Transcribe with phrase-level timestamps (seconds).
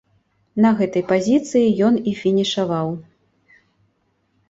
[0.65, 2.87] На гэтай пазіцыі ён і фінішаваў.